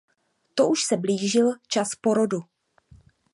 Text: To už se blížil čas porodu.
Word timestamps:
To 0.55 0.69
už 0.69 0.83
se 0.83 0.97
blížil 0.97 1.49
čas 1.67 1.95
porodu. 1.95 2.39